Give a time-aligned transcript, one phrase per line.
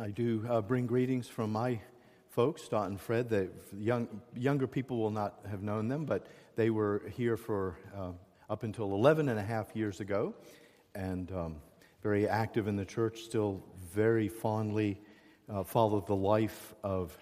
[0.00, 1.78] I do uh, bring greetings from my
[2.30, 3.28] folks, Dot and Fred.
[3.28, 6.26] The young, younger people will not have known them, but
[6.56, 8.12] they were here for uh,
[8.48, 10.32] up until 11 and a half years ago
[10.94, 11.56] and um,
[12.02, 14.98] very active in the church, still very fondly
[15.52, 17.14] uh, follow the life of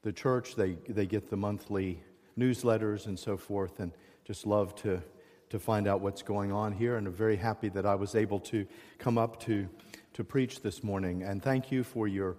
[0.00, 0.54] the church.
[0.54, 2.02] They, they get the monthly
[2.38, 3.92] newsletters and so forth, and
[4.24, 5.02] just love to,
[5.50, 6.96] to find out what's going on here.
[6.96, 8.66] And I'm very happy that I was able to
[8.96, 9.68] come up to,
[10.14, 11.22] to preach this morning.
[11.22, 12.36] And thank you for your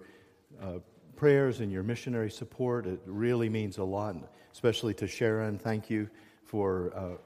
[0.61, 0.79] uh,
[1.15, 2.85] prayers and your missionary support.
[2.87, 4.15] It really means a lot,
[4.51, 5.59] especially to Sharon.
[5.59, 6.09] Thank you
[6.43, 7.17] for uh,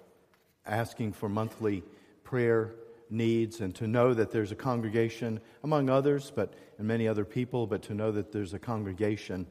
[0.66, 1.84] asking for monthly
[2.24, 2.76] prayer
[3.10, 7.68] needs and to know that there's a congregation among others, but and many other people,
[7.68, 9.46] but to know that there's a congregation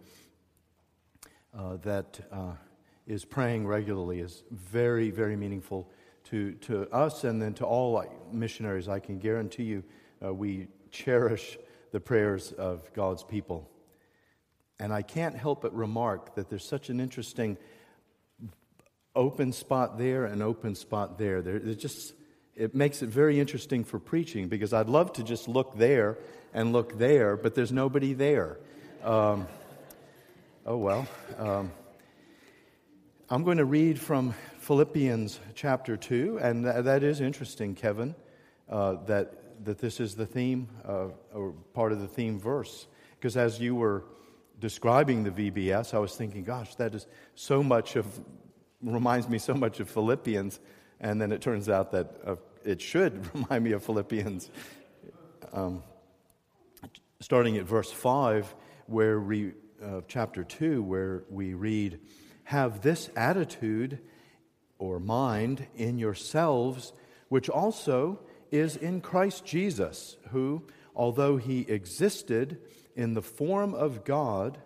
[1.57, 2.53] uh, that uh,
[3.07, 5.91] is praying regularly is very, very meaningful
[6.31, 8.89] to, to us and then to all missionaries.
[8.89, 9.85] I can guarantee you
[10.25, 11.59] uh, we cherish
[11.93, 13.71] the prayers of God's people.
[14.79, 17.57] And I can't help but remark that there's such an interesting
[19.15, 21.43] open spot there and open spot there.
[21.43, 22.15] There, just
[22.55, 26.19] it makes it very interesting for preaching because I'd love to just look there
[26.53, 28.59] and look there, but there's nobody there.
[29.03, 29.47] Um,
[30.67, 31.07] oh well.
[31.39, 31.73] Um,
[33.31, 38.15] I'm going to read from Philippians chapter 2, and th- that is interesting, Kevin,
[38.69, 42.87] uh, that, that this is the theme, uh, or part of the theme verse.
[43.19, 44.05] Because as you were
[44.59, 48.07] describing the VBS, I was thinking, gosh, that is so much of,
[48.83, 50.59] reminds me so much of Philippians.
[51.01, 54.51] And then it turns out that uh, it should remind me of Philippians.
[55.53, 55.83] Um,
[57.21, 58.55] starting at verse 5,
[58.87, 62.01] where we, uh, chapter 2, where we read,
[62.45, 64.01] Have this attitude
[64.79, 66.93] or mind in yourselves,
[67.29, 68.21] which also
[68.51, 70.63] is in Christ Jesus, who,
[70.95, 72.59] although he existed
[72.97, 74.59] in the form of God,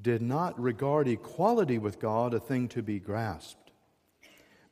[0.00, 3.72] did not regard equality with God a thing to be grasped,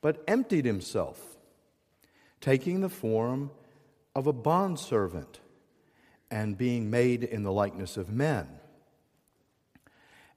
[0.00, 1.37] but emptied himself,
[2.41, 3.50] taking the form
[4.14, 5.41] of a bondservant
[6.31, 8.49] and being made in the likeness of men.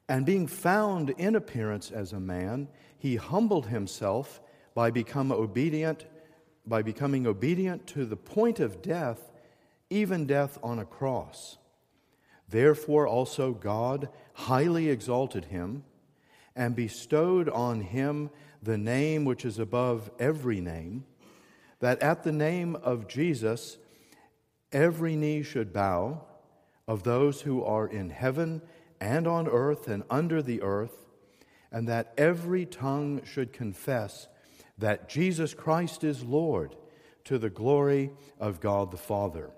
[0.08, 2.68] And being found in appearance as a man,
[2.98, 4.42] he humbled himself
[4.74, 6.06] by become obedient
[6.68, 9.32] by becoming obedient to the point of death,
[9.90, 11.58] even death on a cross.
[12.50, 15.84] Therefore, also God highly exalted him
[16.56, 18.30] and bestowed on him
[18.62, 21.06] the name which is above every name,
[21.80, 23.78] that at the name of Jesus
[24.72, 26.24] every knee should bow,
[26.88, 28.62] of those who are in heaven
[29.06, 31.06] and on earth and under the earth,
[31.72, 34.28] and that every tongue should confess
[34.80, 36.76] that Jesus Christ is Lord
[37.26, 39.52] to the glory of God the Father.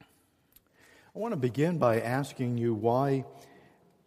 [0.00, 3.26] I want to begin by asking you why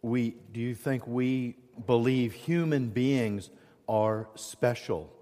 [0.02, 1.56] we do you think we
[1.86, 3.52] believe human beings
[3.88, 5.14] are special?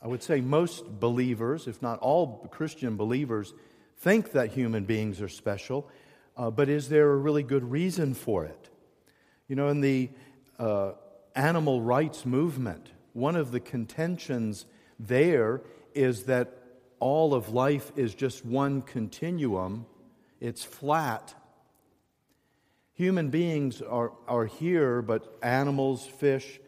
[0.00, 3.52] I would say most believers, if not all Christian believers,
[3.98, 5.90] think that human beings are special,
[6.38, 8.70] uh, but is there a really good reason for it?
[9.48, 10.08] You know, in the
[10.58, 10.92] uh,
[11.34, 14.64] animal rights movement, one of the contentions
[14.98, 15.60] there
[15.94, 16.54] is that
[17.00, 19.84] all of life is just one continuum
[20.40, 21.34] it's flat.
[22.94, 26.60] Human beings are, are here, but animals, fish,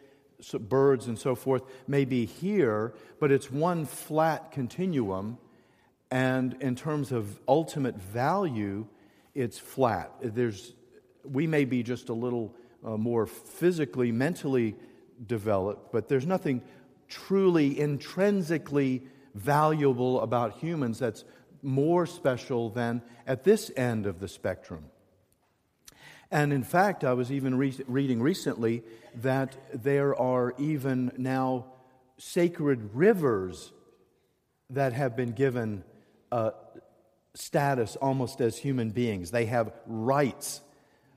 [0.53, 5.37] birds, and so forth may be here, but it's one flat continuum.
[6.09, 8.87] And in terms of ultimate value,
[9.33, 10.11] it's flat.
[10.21, 10.73] There's,
[11.23, 12.53] we may be just a little
[12.83, 14.75] uh, more physically, mentally
[15.25, 16.61] developed, but there's nothing
[17.07, 19.03] truly intrinsically
[19.35, 21.23] valuable about humans that's
[21.61, 24.85] more special than at this end of the spectrum.
[26.31, 28.83] And in fact, I was even re- reading recently
[29.15, 31.65] that there are even now
[32.17, 33.73] sacred rivers
[34.69, 35.83] that have been given
[36.31, 36.51] uh,
[37.33, 39.31] status almost as human beings.
[39.31, 40.61] They have rights,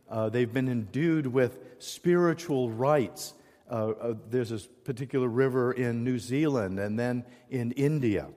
[0.09, 3.35] uh, they've been endued with spiritual rights.
[3.71, 8.29] Uh, uh there's a particular river in New Zealand and then in India.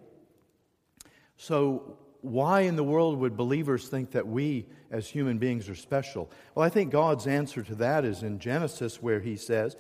[1.35, 6.31] So, why in the world would believers think that we as human beings are special?
[6.55, 9.75] Well, I think God's answer to that is in Genesis, where He says,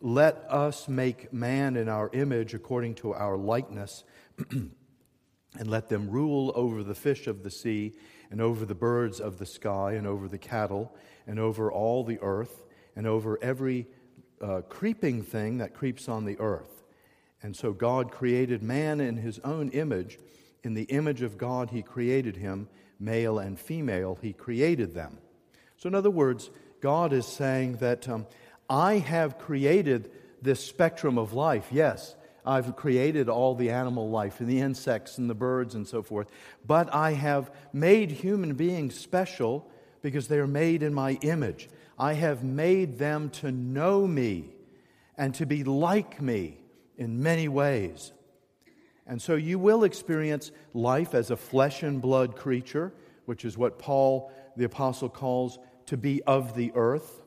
[0.00, 4.04] Let us make man in our image according to our likeness,
[5.58, 7.94] and let them rule over the fish of the sea,
[8.30, 10.94] and over the birds of the sky, and over the cattle,
[11.26, 12.62] and over all the earth,
[12.96, 13.86] and over every
[14.40, 16.82] uh, creeping thing that creeps on the earth.
[17.42, 20.18] And so God created man in His own image
[20.64, 22.68] in the image of God, he created him.
[22.98, 25.18] male and female, he created them.
[25.76, 26.50] So, in other words,
[26.80, 28.26] God is saying that um,
[28.70, 30.08] I have created
[30.40, 32.14] this spectrum of life, yes.
[32.44, 36.28] I've created all the animal life and the insects and the birds and so forth.
[36.66, 39.70] But I have made human beings special
[40.02, 41.68] because they are made in my image.
[41.98, 44.50] I have made them to know me
[45.16, 46.58] and to be like me
[46.96, 48.12] in many ways.
[49.06, 52.92] And so you will experience life as a flesh and blood creature,
[53.24, 57.22] which is what Paul the Apostle calls to be of the earth.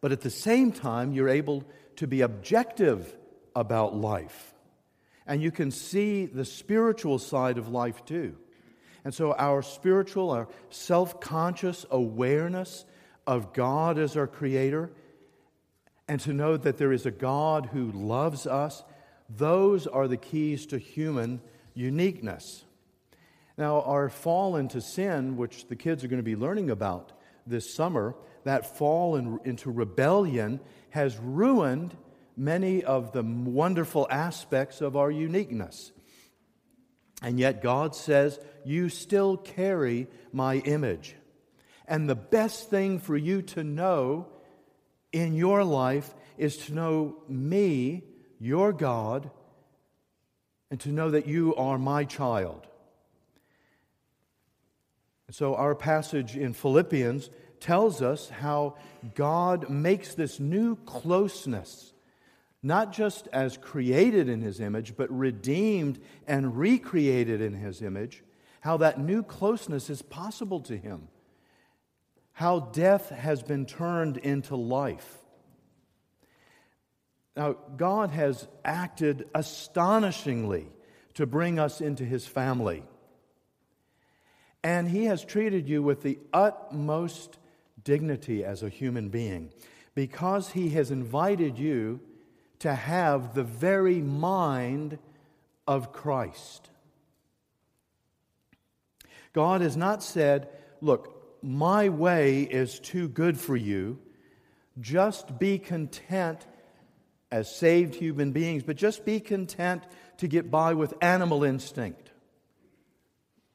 [0.00, 1.64] But at the same time, you're able
[1.96, 3.16] to be objective
[3.54, 4.54] about life.
[5.26, 8.36] And you can see the spiritual side of life too.
[9.04, 12.84] And so, our spiritual, our self conscious awareness
[13.26, 14.90] of God as our Creator,
[16.08, 18.82] and to know that there is a God who loves us,
[19.28, 21.40] those are the keys to human
[21.74, 22.64] uniqueness.
[23.58, 27.12] Now, our fall into sin, which the kids are going to be learning about
[27.46, 28.14] this summer,
[28.44, 30.60] that fall in, into rebellion
[30.90, 31.96] has ruined
[32.38, 35.92] many of the wonderful aspects of our uniqueness.
[37.20, 41.16] And yet, God says, You still carry my image.
[41.86, 44.28] And the best thing for you to know
[45.10, 48.04] in your life is to know me,
[48.38, 49.30] your God,
[50.70, 52.66] and to know that you are my child.
[55.26, 58.76] And so, our passage in Philippians tells us how
[59.14, 61.92] God makes this new closeness
[62.68, 68.22] not just as created in his image, but redeemed and recreated in his image,
[68.60, 71.08] how that new closeness is possible to him,
[72.32, 75.16] how death has been turned into life.
[77.34, 80.68] Now, God has acted astonishingly
[81.14, 82.84] to bring us into his family.
[84.62, 87.38] And he has treated you with the utmost
[87.82, 89.52] dignity as a human being
[89.94, 92.00] because he has invited you
[92.60, 94.98] to have the very mind
[95.66, 96.70] of Christ.
[99.32, 100.48] God has not said,
[100.80, 103.98] Look, my way is too good for you.
[104.80, 106.46] Just be content
[107.30, 109.82] as saved human beings, but just be content
[110.18, 112.10] to get by with animal instinct.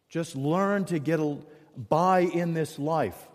[0.10, 1.20] Just learn to get
[1.90, 3.30] by in this life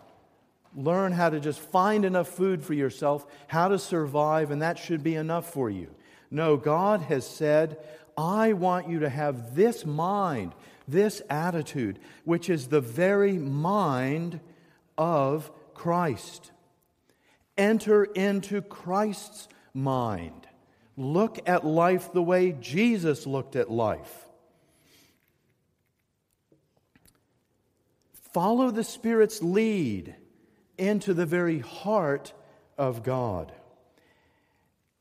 [0.75, 5.03] learn how to just find enough food for yourself, how to survive, and that should
[5.03, 5.89] be enough for you.
[6.31, 7.77] No, God has said,
[8.17, 10.53] I want you to have this mind,
[10.87, 14.39] this attitude, which is the very mind
[14.97, 16.51] of Christ.
[17.57, 20.47] Enter into Christ's mind.
[20.97, 24.27] Look at life the way Jesus looked at life.
[28.33, 30.15] Follow the Spirit's lead
[30.79, 32.33] into the very heart
[32.77, 33.51] of God.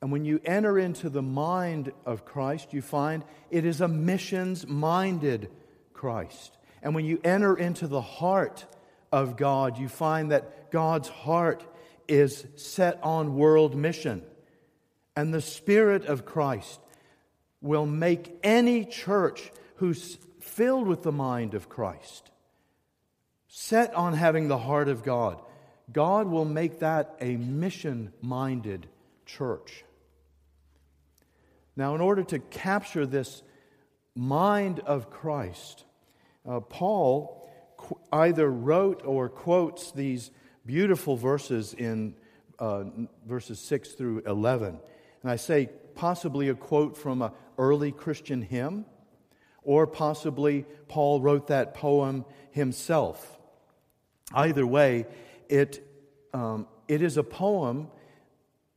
[0.00, 4.66] And when you enter into the mind of Christ, you find it is a missions
[4.66, 5.50] minded
[5.92, 6.56] Christ.
[6.82, 8.66] And when you enter into the heart
[9.10, 11.64] of God, you find that God's heart
[12.06, 14.22] is set on world mission.
[15.16, 16.78] And the Spirit of Christ
[17.60, 22.30] will make any church who's filled with the mind of Christ,
[23.48, 25.40] set on having the heart of God,
[25.92, 28.86] God will make that a mission minded
[29.26, 29.84] church.
[31.76, 33.42] Now, in order to capture this
[34.14, 35.84] mind of Christ,
[36.46, 40.30] uh, Paul qu- either wrote or quotes these
[40.66, 42.14] beautiful verses in
[42.58, 42.84] uh,
[43.26, 44.80] verses 6 through 11.
[45.22, 48.84] And I say possibly a quote from an early Christian hymn,
[49.62, 53.38] or possibly Paul wrote that poem himself.
[54.32, 55.06] Either way,
[55.48, 55.86] it,
[56.32, 57.88] um, it is a poem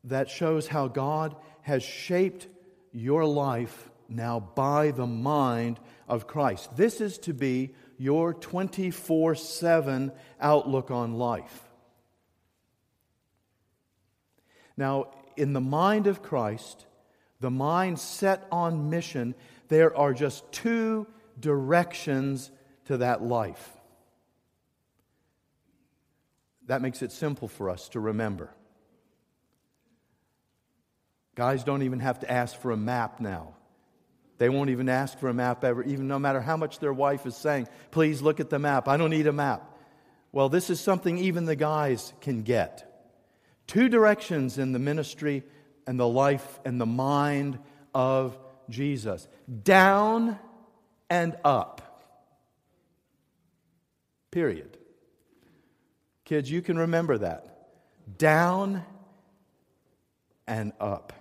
[0.06, 2.48] that shows how God has shaped
[2.92, 6.76] your life now by the mind of Christ.
[6.76, 11.64] This is to be your 24 7 outlook on life.
[14.76, 16.86] Now, in the mind of Christ,
[17.40, 19.36] the mind set on mission,
[19.68, 21.08] there are just two
[21.40, 22.52] directions
[22.86, 23.78] to that life.
[26.72, 28.50] That makes it simple for us to remember.
[31.36, 33.56] Guys don't even have to ask for a map now.
[34.38, 37.26] They won't even ask for a map ever, even no matter how much their wife
[37.26, 38.88] is saying, please look at the map.
[38.88, 39.78] I don't need a map.
[40.32, 43.12] Well, this is something even the guys can get.
[43.68, 45.44] Two directions in the ministry
[45.86, 47.60] and the life and the mind
[47.94, 49.28] of Jesus
[49.62, 50.40] down
[51.10, 52.06] and up.
[54.32, 54.78] Period.
[56.32, 57.68] Kids, you can remember that.
[58.18, 58.86] Down
[60.48, 61.12] and up.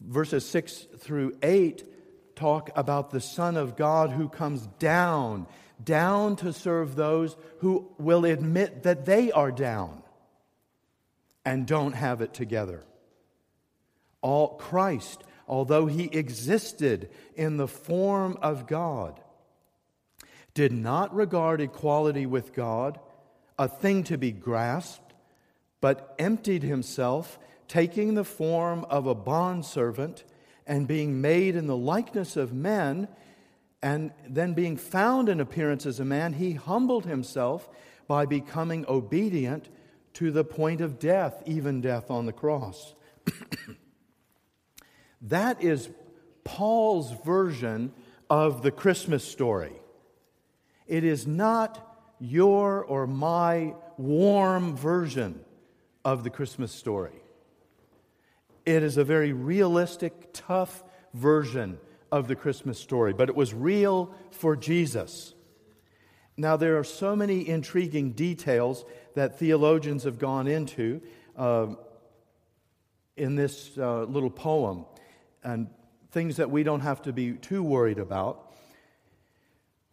[0.00, 1.84] Verses 6 through 8
[2.36, 5.48] talk about the Son of God who comes down,
[5.82, 10.00] down to serve those who will admit that they are down
[11.44, 12.84] and don't have it together.
[14.20, 19.20] All Christ, although he existed in the form of God,
[20.54, 22.98] did not regard equality with God
[23.58, 25.14] a thing to be grasped,
[25.80, 30.24] but emptied himself, taking the form of a bondservant
[30.66, 33.08] and being made in the likeness of men,
[33.82, 37.68] and then being found in appearance as a man, he humbled himself
[38.06, 39.68] by becoming obedient
[40.14, 42.94] to the point of death, even death on the cross.
[45.22, 45.88] that is
[46.44, 47.92] Paul's version
[48.28, 49.81] of the Christmas story.
[50.92, 55.40] It is not your or my warm version
[56.04, 57.22] of the Christmas story.
[58.66, 60.84] It is a very realistic, tough
[61.14, 61.78] version
[62.10, 65.32] of the Christmas story, but it was real for Jesus.
[66.36, 68.84] Now, there are so many intriguing details
[69.14, 71.00] that theologians have gone into
[71.38, 71.68] uh,
[73.16, 74.84] in this uh, little poem,
[75.42, 75.70] and
[76.10, 78.51] things that we don't have to be too worried about.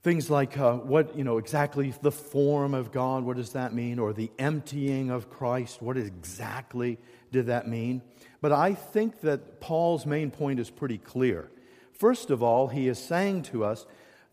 [0.01, 4.00] Things like uh, what, you know, exactly the form of God, what does that mean?
[4.00, 6.98] Or the emptying of Christ, what exactly
[7.32, 8.01] did that mean?
[8.39, 11.50] But I think that Paul's main point is pretty clear.
[11.91, 13.86] First of all, he is saying to us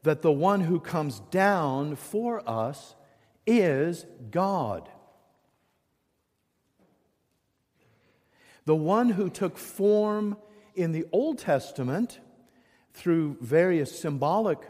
[0.05, 2.95] that the one who comes down for us
[3.45, 4.89] is God.
[8.67, 10.37] The one who took form
[10.77, 12.21] in the Old Testament
[12.95, 14.61] through various symbolic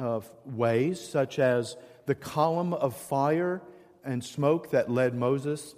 [0.00, 1.76] uh, ways, such as
[2.06, 3.60] the column of fire
[4.02, 5.74] and smoke that led Moses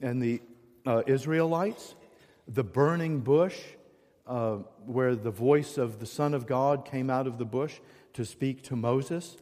[0.00, 0.40] and the
[0.86, 1.94] uh, Israelites,
[2.48, 3.58] the burning bush
[4.26, 4.56] uh,
[4.86, 7.78] where the voice of the Son of God came out of the bush
[8.14, 9.36] to speak to Moses,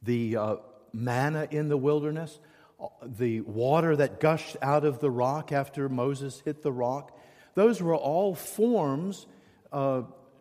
[0.00, 0.56] the uh,
[0.92, 2.38] manna in the wilderness,
[2.80, 7.18] uh, the water that gushed out of the rock after Moses hit the rock.
[7.54, 9.26] Those were all forms,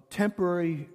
[0.09, 0.89] temporary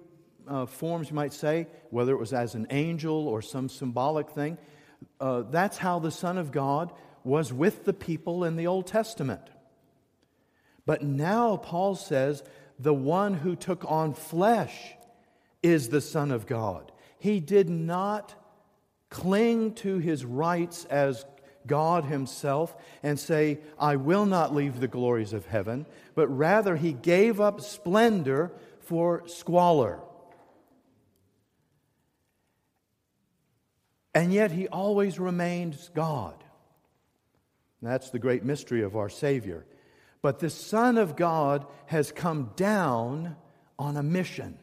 [0.47, 4.57] uh, forms, you might say, whether it was as an angel or some symbolic thing.
[5.19, 6.91] Uh, that's how the Son of God
[7.23, 9.41] was with the people in the Old Testament.
[10.85, 12.43] But now Paul says
[12.79, 14.93] the one who took on flesh
[15.61, 16.91] is the Son of God.
[17.19, 18.35] He did not
[19.09, 21.25] cling to his rights as
[21.67, 25.85] God Himself and say, I will not leave the glories of heaven,
[26.15, 29.99] but rather He gave up splendor for squalor.
[34.17, 36.43] And yet he always remains God.
[37.83, 39.63] That's the great mystery of our Savior.
[40.23, 43.35] But the Son of God has come down
[43.77, 44.57] on a mission.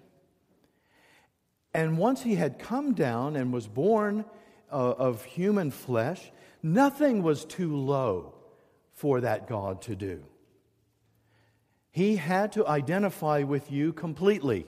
[1.73, 4.25] And once he had come down and was born
[4.73, 8.35] uh, of human flesh, nothing was too low
[8.93, 10.25] for that God to do.
[11.93, 14.67] He had to identify with you completely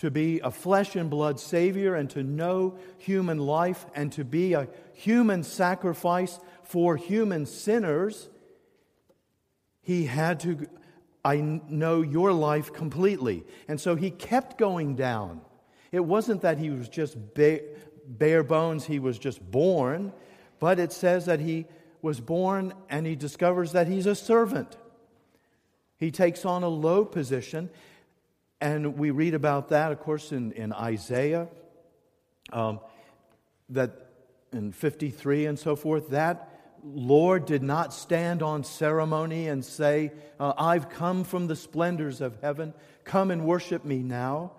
[0.00, 4.54] to be a flesh and blood Savior and to know human life and to be
[4.54, 8.30] a human sacrifice for human sinners,
[9.82, 10.66] he had to
[11.22, 13.44] I know your life completely.
[13.68, 15.42] And so he kept going down.
[15.92, 20.14] It wasn't that he was just bare bones, he was just born,
[20.58, 21.66] but it says that he
[22.00, 24.78] was born and he discovers that he's a servant.
[25.98, 27.68] He takes on a low position
[28.60, 31.48] and we read about that, of course, in, in Isaiah,
[32.52, 32.80] um,
[33.70, 34.10] that
[34.52, 36.48] in 53 and so forth, that
[36.82, 42.38] Lord did not stand on ceremony and say, uh, I've come from the splendors of
[42.40, 42.74] heaven,
[43.04, 44.52] come and worship me now.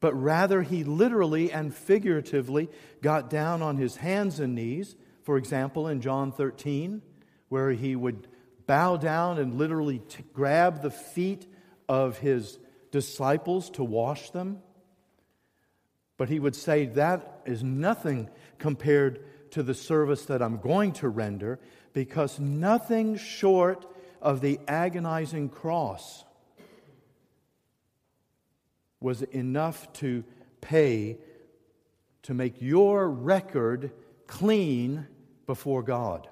[0.00, 2.68] But rather, he literally and figuratively
[3.00, 7.00] got down on his hands and knees, for example, in John 13,
[7.48, 8.28] where he would
[8.66, 11.46] bow down and literally t- grab the feet
[11.88, 12.58] of his
[12.94, 14.62] disciples to wash them.
[16.16, 21.08] But he would say, That is nothing compared to the service that I'm going to
[21.08, 21.58] render,
[21.92, 23.84] because nothing short
[24.22, 26.24] of the agonizing cross
[29.00, 30.22] was enough to
[30.60, 31.18] pay
[32.22, 33.90] to make your record
[34.28, 35.08] clean
[35.46, 36.28] before God.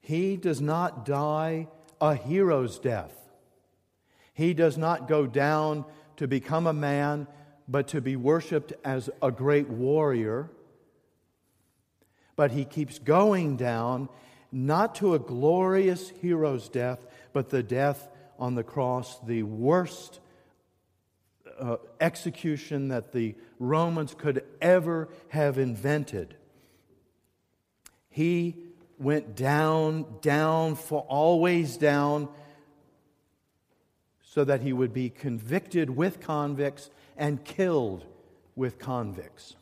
[0.00, 1.66] He does not die
[2.02, 3.14] a hero's death.
[4.34, 5.84] He does not go down
[6.16, 7.28] to become a man,
[7.68, 10.50] but to be worshiped as a great warrior.
[12.34, 14.08] But he keeps going down,
[14.50, 16.98] not to a glorious hero's death,
[17.32, 20.18] but the death on the cross, the worst
[21.60, 26.34] uh, execution that the Romans could ever have invented.
[28.10, 28.56] He
[29.02, 32.28] went down, down, for always down,
[34.22, 38.04] so that he would be convicted with convicts and killed
[38.56, 39.56] with convicts.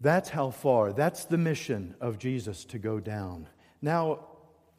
[0.00, 3.48] That's how far, that's the mission of Jesus to go down.
[3.80, 4.26] Now,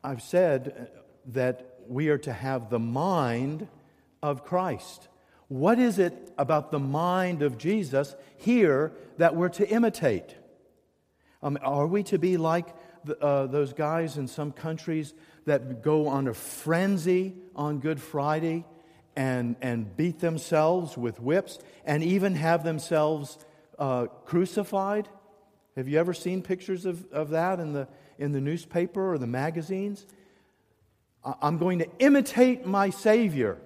[0.04, 0.92] I've said
[1.28, 3.68] that we are to have the mind
[4.22, 5.08] of Christ.
[5.48, 10.36] What is it about the mind of Jesus here that we're to imitate?
[11.44, 12.68] Um, are we to be like
[13.04, 15.14] the, uh, those guys in some countries
[15.46, 18.66] that go on a frenzy on Good Friday
[19.16, 23.38] and, and beat themselves with whips and even have themselves
[23.78, 25.10] uh, crucified?
[25.76, 29.28] Have you ever seen pictures of, of that in the, in the newspaper or the
[29.28, 30.06] magazines?
[31.42, 33.58] I'm going to imitate my Savior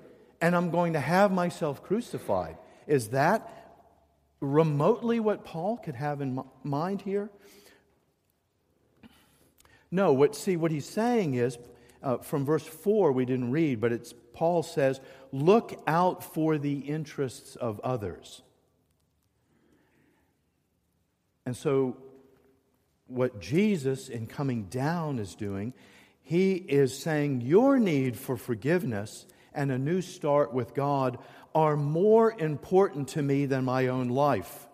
[0.42, 2.58] and I'm going to have myself crucified.
[2.88, 3.54] Is that
[4.40, 7.30] remotely what Paul could have in mind here?
[9.92, 11.58] No, what, see, what he's saying is,
[12.04, 15.02] uh, from verse 4, we didn't read, but it's Paul says,
[15.32, 18.44] look out for the interests of others.
[21.46, 21.98] And so,
[23.08, 25.74] what Jesus, in coming down, is doing,
[26.22, 31.18] he is saying, Your need for forgiveness and a new start with God
[31.56, 34.67] are more important to me than my own life.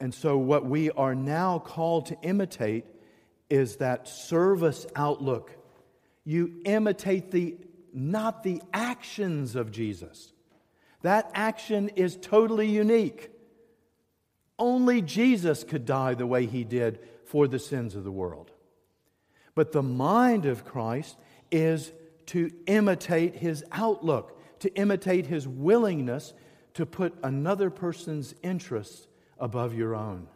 [0.00, 2.86] And so, what we are now called to imitate
[3.50, 5.54] is that service outlook.
[6.24, 7.56] You imitate the
[7.92, 10.32] not the actions of Jesus.
[11.02, 13.30] That action is totally unique.
[14.58, 18.50] Only Jesus could die the way he did for the sins of the world.
[19.54, 21.16] But the mind of Christ
[21.50, 21.92] is
[22.26, 26.32] to imitate his outlook, to imitate his willingness
[26.74, 29.08] to put another person's interests
[29.40, 30.28] above your own.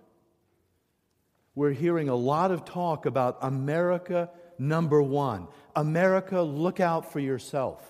[1.55, 5.47] We're hearing a lot of talk about America number one.
[5.77, 7.81] America, look out for yourself.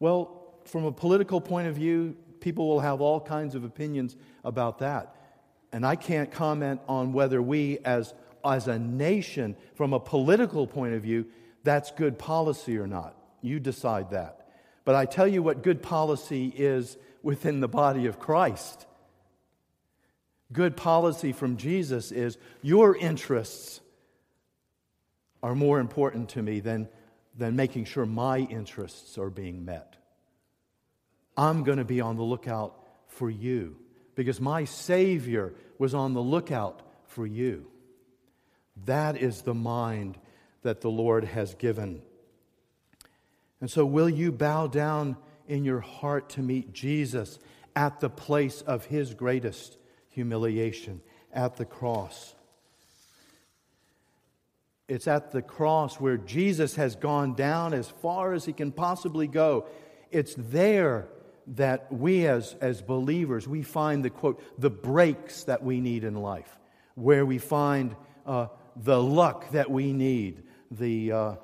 [0.00, 4.78] Well, from a political point of view, people will have all kinds of opinions about
[4.78, 5.14] that.
[5.72, 10.94] And I can't comment on whether we, as, as a nation, from a political point
[10.94, 11.26] of view,
[11.62, 13.14] that's good policy or not.
[13.42, 14.48] You decide that.
[14.84, 18.86] But I tell you what good policy is within the body of Christ.
[20.52, 23.80] Good policy from Jesus is your interests
[25.42, 26.88] are more important to me than,
[27.36, 29.96] than making sure my interests are being met.
[31.36, 32.74] I'm going to be on the lookout
[33.06, 33.76] for you
[34.14, 37.66] because my Savior was on the lookout for you.
[38.86, 40.18] That is the mind
[40.62, 42.02] that the Lord has given.
[43.60, 47.38] And so, will you bow down in your heart to meet Jesus
[47.76, 49.78] at the place of his greatest
[50.18, 51.00] humiliation,
[51.32, 52.34] at the cross?
[54.88, 59.28] It's at the cross where Jesus has gone down as far as he can possibly
[59.28, 59.66] go.
[60.10, 61.06] It's there
[61.54, 66.14] that we as, as believers, we find the quote, the breaks that we need in
[66.14, 66.58] life,
[66.96, 67.94] where we find
[68.26, 71.34] uh, the luck that we need, the, uh,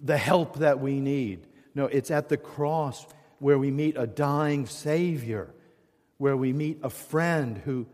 [0.00, 1.46] the help that we need.
[1.74, 3.06] No, it's at the cross
[3.38, 5.50] where we meet a dying Savior,
[6.18, 7.86] where we meet a friend who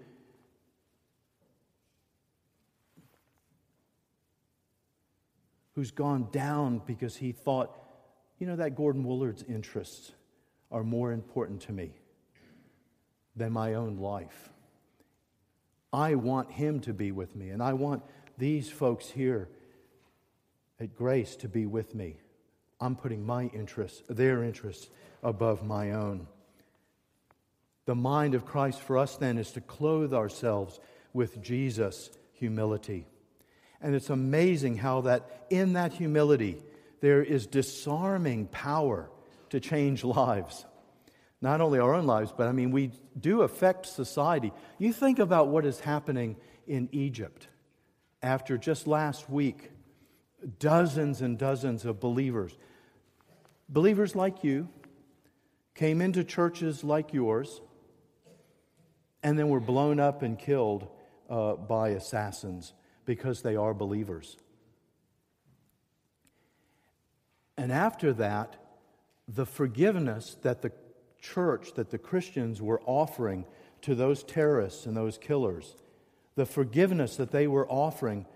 [5.75, 7.75] who's gone down because he thought,
[8.39, 10.13] you know, that Gordon Woolard's interests
[10.71, 11.93] are more important to me
[13.37, 14.51] than my own life.
[15.93, 18.03] I want him to be with me, and I want
[18.39, 19.49] these folks here
[20.81, 22.17] at Grace to be with me.
[22.81, 24.89] I'm putting my interests, their interests,
[25.23, 26.27] above my own.
[27.85, 30.79] The mind of Christ for us then is to clothe ourselves
[31.13, 33.07] with Jesus' humility.
[33.81, 36.63] And it's amazing how that in that humility
[37.01, 39.11] there is disarming power
[39.51, 40.65] to change lives.
[41.41, 44.53] Not only our own lives, but I mean, we do affect society.
[44.79, 46.37] You think about what is happening
[46.69, 47.49] in Egypt
[48.23, 49.73] after just last week,
[50.61, 52.57] dozens and dozens of believers,
[53.69, 54.69] believers like you,
[55.75, 57.61] came into churches like yours
[59.23, 60.89] and then were blown up and killed
[61.31, 62.73] uh, by assassins
[63.05, 64.37] because they are believers.
[67.57, 68.57] And after that,
[69.29, 70.73] the forgiveness that the
[71.21, 73.45] church, that the Christians were offering
[73.83, 75.77] to those terrorists and those killers,
[76.35, 78.27] the forgiveness that they were offering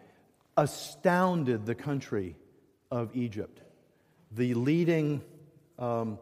[0.57, 2.37] astounded the country
[2.91, 3.61] of Egypt.
[4.33, 5.23] The leading,
[5.79, 6.19] um,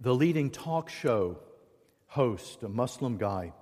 [0.00, 1.38] the leading talk show
[2.14, 3.52] host, a Muslim guy,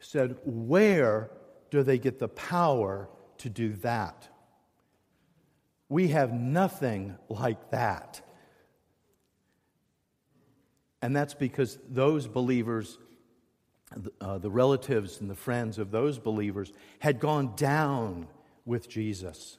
[0.00, 1.30] said, Where
[1.70, 4.28] do they get the power to do that?
[5.88, 8.20] We have nothing like that.
[11.00, 12.98] And that's because those believers,
[14.20, 18.26] uh, the relatives and the friends of those believers, had gone down
[18.66, 19.58] with Jesus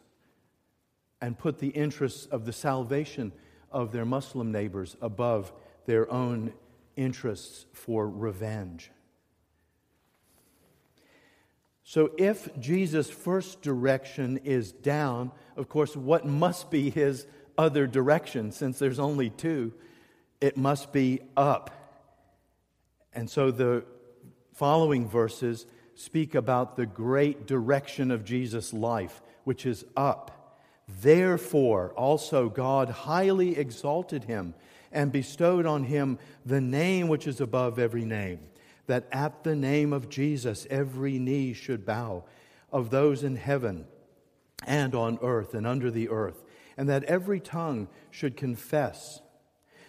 [1.21, 3.31] and put the interests of the salvation
[3.71, 5.53] of their Muslim neighbors above
[5.85, 6.51] their own
[6.99, 8.91] interests for revenge.
[11.83, 17.25] So, if Jesus' first direction is down, of course, what must be his
[17.57, 19.73] other direction, since there's only two?
[20.39, 21.71] It must be up.
[23.13, 23.85] And so the
[24.53, 30.59] following verses speak about the great direction of Jesus' life, which is up.
[31.01, 34.53] Therefore, also God highly exalted him
[34.91, 38.39] and bestowed on him the name which is above every name
[38.89, 42.23] that at the name of Jesus every knee should bow
[42.71, 43.85] of those in heaven
[44.65, 46.43] and on earth and under the earth,
[46.75, 49.21] and that every tongue should confess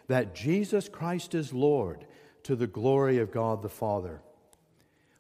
[0.07, 2.07] that Jesus Christ is Lord
[2.43, 4.21] to the glory of God the Father.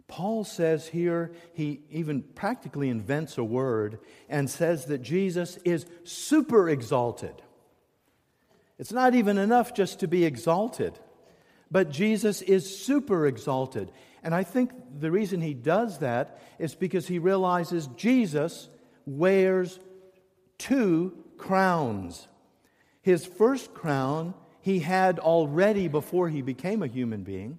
[0.06, 6.68] Paul says here, he even practically invents a word and says that Jesus is super
[6.68, 7.40] exalted.
[8.80, 10.98] It's not even enough just to be exalted
[11.70, 13.92] but Jesus is super exalted.
[14.22, 18.68] And I think the reason he does that is because he realizes Jesus
[19.06, 19.78] wears
[20.58, 22.26] two crowns.
[23.02, 27.58] His first crown he had already before he became a human being,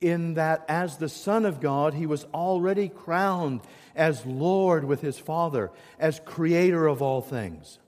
[0.00, 3.62] in that as the Son of God, he was already crowned
[3.96, 7.80] as Lord with his Father, as creator of all things.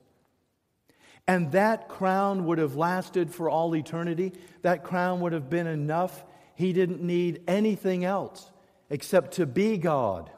[1.31, 4.33] And that crown would have lasted for all eternity.
[4.63, 6.25] That crown would have been enough.
[6.55, 8.51] He didn't need anything else
[8.89, 10.29] except to be God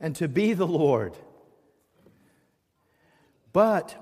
[0.00, 1.14] and to be the Lord.
[3.52, 3.94] But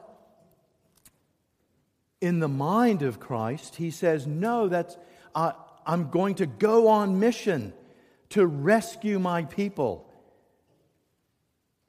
[2.20, 4.96] in the mind of Christ, he says, No, that's,
[5.34, 7.72] uh, I'm going to go on mission
[8.28, 10.08] to rescue my people.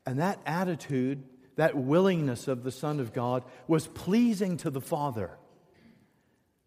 [0.07, 1.21] And that attitude
[1.59, 5.29] that willingness of the Son of God was pleasing to the Father.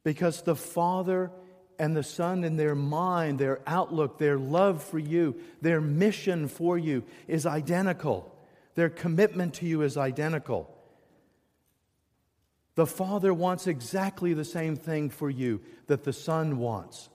[0.05, 1.31] Because the Father
[1.79, 6.77] and the Son, in their mind, their outlook, their love for you, their mission for
[6.77, 8.37] you is identical.
[8.75, 10.77] Their commitment to you is identical.
[12.75, 17.09] The Father wants exactly the same thing for you that the Son wants.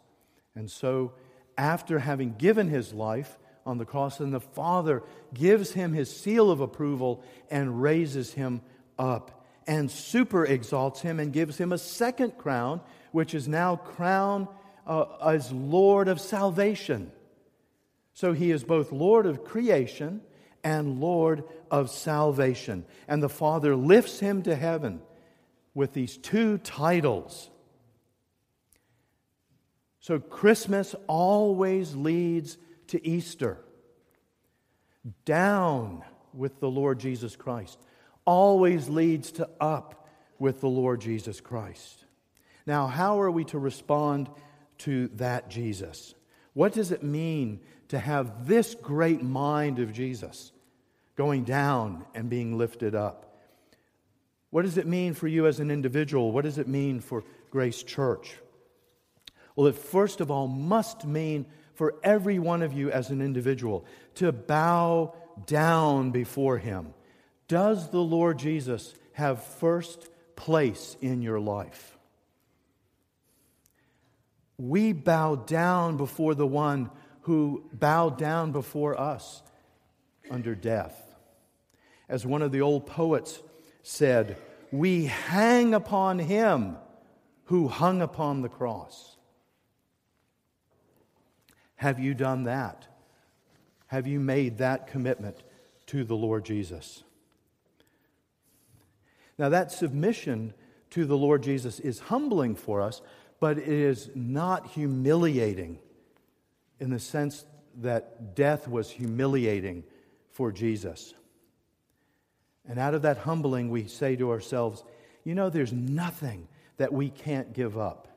[0.56, 1.14] And so,
[1.60, 3.38] after having given his life,
[3.68, 5.04] on the cross, and the Father
[5.34, 8.62] gives him his seal of approval and raises him
[8.98, 12.80] up and super exalts him and gives him a second crown,
[13.12, 14.48] which is now crown
[14.88, 17.12] uh, as Lord of salvation.
[18.14, 20.22] So he is both Lord of creation
[20.64, 22.86] and Lord of salvation.
[23.08, 25.02] And the Father lifts him to heaven
[25.76, 27.50] with these two titles.
[30.00, 33.58] So Christmas always leads to Easter.
[35.26, 37.80] Down with the Lord Jesus Christ
[38.26, 40.08] always leads to up
[40.40, 42.04] with the Lord Jesus Christ.
[42.66, 44.30] Now, how are we to respond
[44.80, 46.14] to that Jesus?
[46.54, 50.52] What does it mean to have this great mind of Jesus
[51.16, 53.38] going down and being lifted up?
[54.50, 56.32] What does it mean for you as an individual?
[56.32, 58.36] What does it mean for Grace Church?
[59.56, 63.86] Well, it first of all must mean for every one of you as an individual
[64.16, 65.14] to bow
[65.46, 66.96] down before Him.
[67.48, 71.96] Does the Lord Jesus have first place in your life?
[74.58, 76.90] We bow down before the one
[77.22, 79.44] who bowed down before us
[80.32, 81.00] under death.
[82.10, 83.40] As one of the old poets
[83.84, 84.36] said,
[84.72, 86.78] we hang upon him
[87.46, 89.17] who hung upon the cross.
[91.78, 92.88] Have you done that?
[93.88, 95.42] Have you made that commitment
[95.88, 97.04] to the Lord Jesus?
[99.38, 100.54] Now, that submission
[100.92, 103.02] to the Lord Jesus is humbling for us,
[103.40, 105.80] but it is not humiliating
[106.80, 107.46] in the sense
[107.78, 109.84] that death was humiliating
[110.32, 111.14] for Jesus.
[112.68, 114.84] And out of that humbling, we say to ourselves,
[115.24, 118.08] you know, there's nothing that we can't give up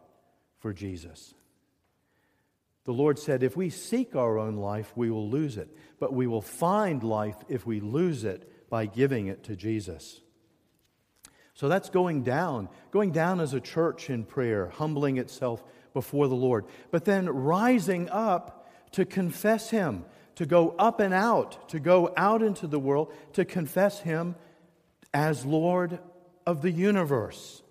[0.59, 1.35] for Jesus.
[2.91, 5.69] The Lord said, if we seek our own life, we will lose it,
[6.01, 10.21] but we will find life if we lose it by giving it to Jesus.
[11.55, 15.63] So that's going down, going down as a church in prayer, humbling itself
[15.95, 21.69] before the Lord, but then rising up to confess Him, to go up and out,
[21.69, 24.35] to go out into the world, to confess Him
[25.15, 26.01] as Lord
[26.45, 27.63] of the universe.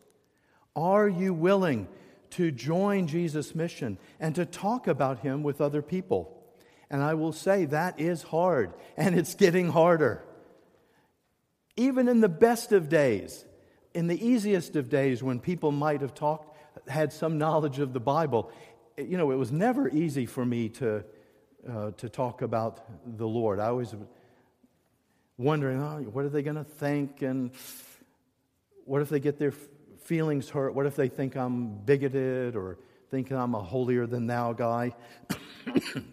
[0.77, 1.89] Are you willing
[2.31, 6.35] to join Jesus' mission and to talk about Him with other people?
[6.89, 10.23] And I will say that is hard, and it's getting harder.
[11.77, 13.45] Even in the best of days,
[13.93, 17.99] in the easiest of days when people might have talked, had some knowledge of the
[17.99, 18.51] Bible,
[18.97, 21.03] you know, it was never easy for me to,
[21.69, 22.81] uh, to talk about
[23.17, 23.59] the Lord.
[23.59, 23.93] I always
[25.37, 27.21] wondering, oh, what are they going to think?
[27.21, 27.51] And
[28.85, 29.53] what if they get their
[30.09, 30.73] feelings hurt?
[30.73, 32.77] What if they think I'm bigoted or
[33.09, 34.93] think I'm a holier than thou guy?
[35.65, 36.03] but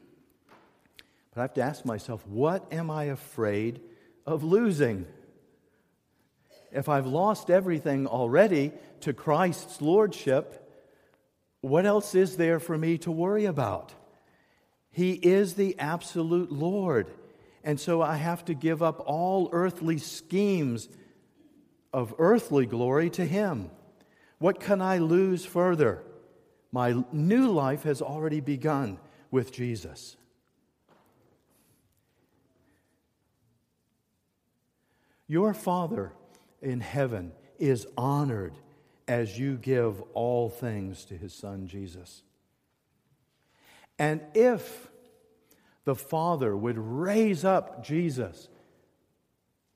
[1.37, 3.81] I have to ask myself, what am I afraid
[4.25, 5.07] of losing?
[6.77, 10.63] if I've lost everything already to Christ's lordship,
[11.63, 13.95] what else is there for me to worry about?
[14.91, 17.11] He is the absolute Lord.
[17.65, 20.89] And so I have to give up all earthly schemes
[21.93, 23.71] of earthly glory to Him.
[24.39, 26.03] What can I lose further?
[26.73, 28.99] My new life has already begun
[29.31, 30.17] with Jesus.
[35.29, 36.13] Your Father
[36.63, 38.55] in heaven is honored
[39.09, 42.23] as you give all things to his son Jesus.
[43.99, 44.89] And if
[45.85, 48.49] the Father would raise up Jesus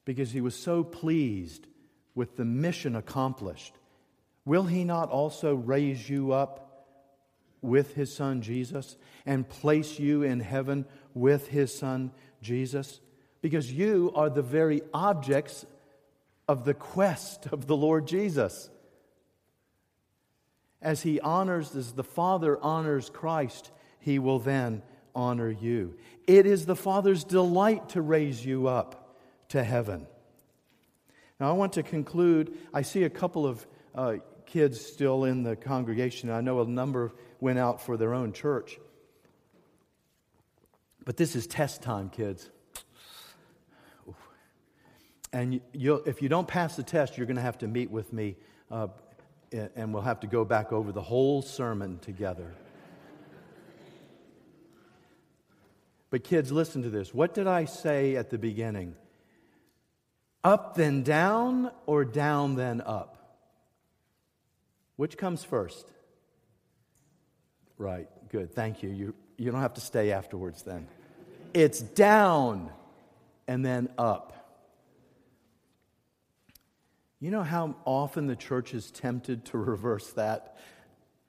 [0.05, 1.67] because he was so pleased
[2.15, 3.75] with the mission accomplished,
[4.51, 6.85] will he not also raise you up
[7.63, 10.85] with his son Jesus and place you in heaven
[11.15, 12.11] with his son
[12.43, 12.99] Jesus?
[13.43, 15.65] Because you are the very objects
[16.49, 18.71] of the quest of the Lord Jesus.
[20.83, 24.83] As he honors, as the Father honors Christ, he will then
[25.15, 25.95] honor you.
[26.27, 29.17] It is the Father's delight to raise you up
[29.51, 30.09] to heaven.
[31.39, 32.59] Now, I want to conclude.
[32.75, 34.17] I see a couple of uh,
[34.51, 36.31] kids still in the congregation.
[36.31, 38.79] I know a number went out for their own church.
[41.05, 42.51] But this is test time, kids.
[45.33, 48.37] And if you don't pass the test, you're going to have to meet with me,
[48.71, 48.89] uh,
[49.53, 52.53] and we'll have to go back over the whole sermon together.
[56.11, 57.15] but, kids, listen to this.
[57.15, 58.97] What did I say at the beginning?
[60.43, 63.20] Up then down, or down then up?
[65.01, 65.91] Which comes first?
[67.79, 68.91] Right, good, thank you.
[68.91, 70.89] You, you don't have to stay afterwards then.
[71.55, 72.71] It's down
[73.49, 74.61] and then up.
[77.19, 80.59] You know how often the church is tempted to reverse that?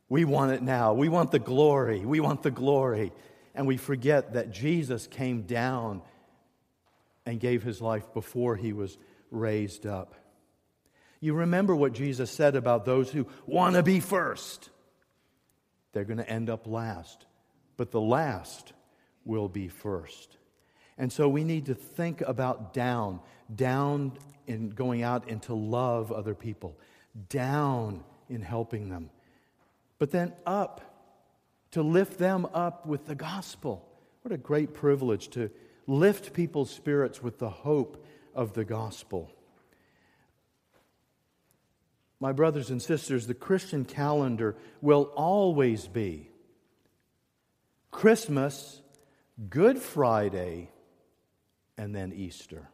[0.09, 0.91] We want it now.
[0.91, 2.01] We want the glory.
[2.01, 3.13] We want the glory.
[3.55, 6.01] And we forget that Jesus came down
[7.25, 8.97] and gave his life before he was
[9.31, 10.13] raised up.
[11.21, 14.69] You remember what Jesus said about those who want to be first.
[15.93, 17.25] They're going to end up last,
[17.77, 18.73] but the last
[19.23, 20.37] will be first.
[20.97, 23.21] And so we need to think about down,
[23.53, 24.13] down
[24.47, 26.77] in going out and to love other people,
[27.29, 29.09] down in helping them,
[29.99, 30.81] but then up
[31.71, 33.87] to lift them up with the gospel.
[34.23, 35.51] What a great privilege to
[35.87, 39.31] lift people's spirits with the hope of the gospel.
[42.21, 46.29] My brothers and sisters, the Christian calendar will always be
[47.89, 48.79] Christmas,
[49.49, 50.69] Good Friday,
[51.79, 52.69] and then Easter.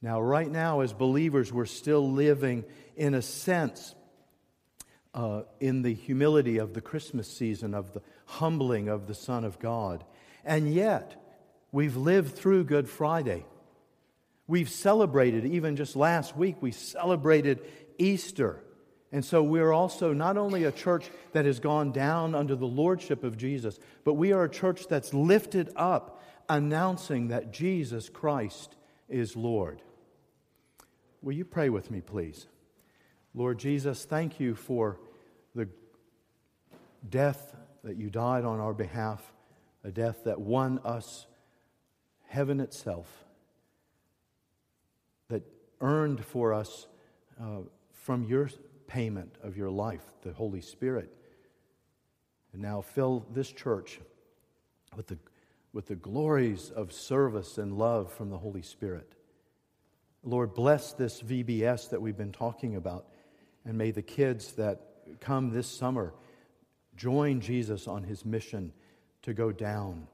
[0.00, 2.64] Now, right now, as believers, we're still living,
[2.96, 3.96] in a sense,
[5.12, 9.58] uh, in the humility of the Christmas season, of the humbling of the Son of
[9.58, 10.04] God.
[10.44, 11.20] And yet,
[11.72, 13.44] we've lived through Good Friday.
[14.46, 17.60] We've celebrated, even just last week, we celebrated
[17.98, 18.60] Easter.
[19.10, 23.24] And so we're also not only a church that has gone down under the lordship
[23.24, 28.76] of Jesus, but we are a church that's lifted up, announcing that Jesus Christ
[29.08, 29.80] is Lord.
[31.22, 32.48] Will you pray with me, please?
[33.34, 34.98] Lord Jesus, thank you for
[35.54, 35.68] the
[37.08, 39.32] death that you died on our behalf,
[39.84, 41.26] a death that won us
[42.26, 43.23] heaven itself.
[45.84, 46.86] Earned for us
[47.40, 47.58] uh,
[47.92, 48.48] from your
[48.86, 51.14] payment of your life, the Holy Spirit.
[52.52, 54.00] And now fill this church
[54.96, 55.18] with the,
[55.72, 59.12] with the glories of service and love from the Holy Spirit.
[60.22, 63.06] Lord, bless this VBS that we've been talking about,
[63.66, 64.80] and may the kids that
[65.20, 66.14] come this summer
[66.96, 68.72] join Jesus on his mission
[69.22, 70.06] to go down.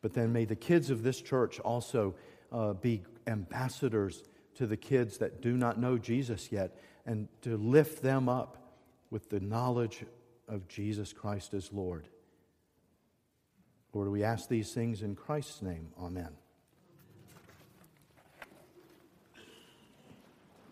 [0.00, 2.14] But then may the kids of this church also
[2.50, 4.22] uh, be ambassadors
[4.56, 8.78] to the kids that do not know Jesus yet and to lift them up
[9.10, 10.04] with the knowledge
[10.48, 12.08] of Jesus Christ as Lord.
[13.92, 15.88] Lord, we ask these things in Christ's name.
[15.98, 16.30] Amen.